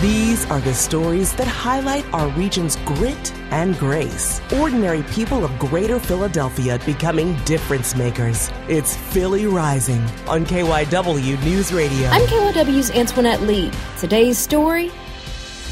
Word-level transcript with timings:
These 0.00 0.46
are 0.46 0.62
the 0.62 0.72
stories 0.72 1.34
that 1.34 1.46
highlight 1.46 2.10
our 2.14 2.28
region's 2.28 2.76
grit 2.86 3.34
and 3.50 3.78
grace. 3.78 4.40
Ordinary 4.58 5.02
people 5.02 5.44
of 5.44 5.58
greater 5.58 6.00
Philadelphia 6.00 6.80
becoming 6.86 7.36
difference 7.44 7.94
makers. 7.94 8.50
It's 8.66 8.96
Philly 8.96 9.44
Rising 9.44 10.00
on 10.26 10.46
KYW 10.46 11.44
News 11.44 11.70
Radio. 11.70 12.08
I'm 12.08 12.26
KYW's 12.28 12.90
Antoinette 12.92 13.42
Lee. 13.42 13.70
Today's 13.98 14.38
story 14.38 14.90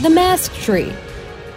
The 0.03 0.11
Mask 0.11 0.53
Tree. 0.57 0.93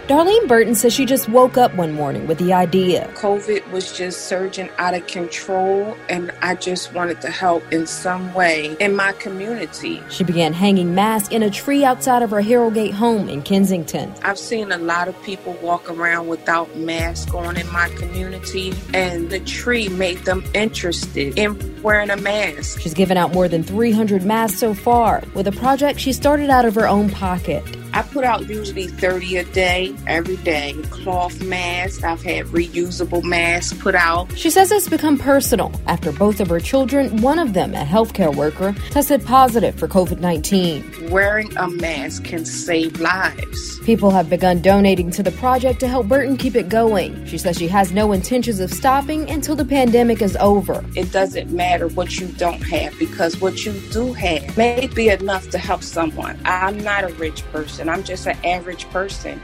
Darlene 0.08 0.48
Burton 0.48 0.74
says 0.74 0.92
she 0.92 1.06
just 1.06 1.28
woke 1.28 1.56
up 1.56 1.72
one 1.76 1.92
morning 1.92 2.26
with 2.26 2.38
the 2.38 2.52
idea. 2.52 3.08
COVID 3.14 3.70
was 3.70 3.96
just 3.96 4.22
surging 4.26 4.68
out 4.78 4.94
of 4.94 5.06
control, 5.06 5.96
and 6.08 6.32
I 6.42 6.56
just 6.56 6.92
wanted 6.92 7.20
to 7.20 7.30
help 7.30 7.62
in 7.72 7.86
some 7.86 8.34
way 8.34 8.76
in 8.80 8.96
my 8.96 9.12
community. 9.12 10.02
She 10.08 10.24
began 10.24 10.54
hanging 10.54 10.92
masks 10.92 11.32
in 11.32 11.44
a 11.44 11.50
tree 11.50 11.84
outside 11.84 12.22
of 12.24 12.30
her 12.30 12.40
Harrowgate 12.40 12.92
home 12.92 13.28
in 13.28 13.42
Kensington. 13.42 14.12
I've 14.24 14.40
seen 14.40 14.72
a 14.72 14.78
lot 14.78 15.06
of 15.06 15.22
people 15.22 15.52
walk 15.62 15.88
around 15.88 16.26
without 16.26 16.76
masks 16.76 17.32
on 17.32 17.56
in 17.56 17.70
my 17.70 17.88
community, 17.90 18.74
and 18.92 19.30
the 19.30 19.38
tree 19.38 19.88
made 19.88 20.18
them 20.24 20.44
interested 20.52 21.38
in 21.38 21.80
wearing 21.80 22.10
a 22.10 22.16
mask. 22.16 22.80
She's 22.80 22.94
given 22.94 23.16
out 23.16 23.32
more 23.32 23.46
than 23.46 23.62
300 23.62 24.24
masks 24.24 24.58
so 24.58 24.74
far 24.74 25.22
with 25.34 25.46
a 25.46 25.52
project 25.52 26.00
she 26.00 26.12
started 26.12 26.50
out 26.50 26.64
of 26.64 26.74
her 26.74 26.88
own 26.88 27.08
pocket. 27.08 27.62
I 27.94 28.02
put 28.02 28.24
out 28.24 28.48
usually 28.48 28.86
30 28.86 29.36
a 29.36 29.44
day, 29.44 29.94
every 30.06 30.36
day. 30.38 30.74
Cloth 30.90 31.42
masks. 31.42 32.02
I've 32.02 32.22
had 32.22 32.46
reusable 32.46 33.22
masks 33.22 33.78
put 33.78 33.94
out. 33.94 34.36
She 34.36 34.48
says 34.48 34.72
it's 34.72 34.88
become 34.88 35.18
personal 35.18 35.72
after 35.86 36.10
both 36.10 36.40
of 36.40 36.48
her 36.48 36.60
children, 36.60 37.20
one 37.20 37.38
of 37.38 37.52
them 37.52 37.74
a 37.74 37.84
healthcare 37.84 38.34
worker, 38.34 38.74
tested 38.90 39.24
positive 39.24 39.74
for 39.74 39.88
COVID 39.88 40.20
19. 40.20 41.10
Wearing 41.10 41.54
a 41.56 41.68
mask 41.68 42.24
can 42.24 42.46
save 42.46 42.98
lives. 43.00 43.78
People 43.80 44.10
have 44.10 44.30
begun 44.30 44.62
donating 44.62 45.10
to 45.10 45.22
the 45.22 45.32
project 45.32 45.80
to 45.80 45.88
help 45.88 46.08
Burton 46.08 46.36
keep 46.36 46.54
it 46.54 46.68
going. 46.68 47.26
She 47.26 47.36
says 47.36 47.58
she 47.58 47.68
has 47.68 47.92
no 47.92 48.12
intentions 48.12 48.60
of 48.60 48.72
stopping 48.72 49.28
until 49.30 49.56
the 49.56 49.64
pandemic 49.64 50.22
is 50.22 50.36
over. 50.36 50.84
It 50.94 51.12
doesn't 51.12 51.50
matter 51.50 51.88
what 51.88 52.18
you 52.18 52.28
don't 52.28 52.62
have 52.62 52.98
because 52.98 53.40
what 53.40 53.64
you 53.66 53.72
do 53.90 54.12
have 54.14 54.56
may 54.56 54.86
be 54.86 55.08
enough 55.08 55.50
to 55.50 55.58
help 55.58 55.82
someone. 55.82 56.38
I'm 56.44 56.78
not 56.78 57.04
a 57.04 57.08
rich 57.14 57.44
person. 57.52 57.81
I'm 57.88 58.02
just 58.02 58.26
an 58.26 58.36
average 58.44 58.90
person. 58.90 59.40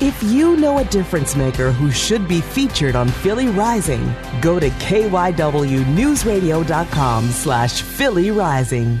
If 0.00 0.22
you 0.22 0.56
know 0.56 0.78
a 0.78 0.84
difference 0.84 1.34
maker 1.34 1.72
who 1.72 1.90
should 1.90 2.28
be 2.28 2.40
featured 2.40 2.94
on 2.94 3.08
Philly 3.08 3.48
Rising, 3.48 4.14
go 4.40 4.60
to 4.60 4.70
kywnewsradio.com 4.70 7.30
slash 7.30 7.82
Philly 7.82 8.30
Rising. 8.30 9.00